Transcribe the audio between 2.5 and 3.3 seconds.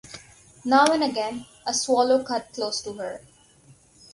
close to her.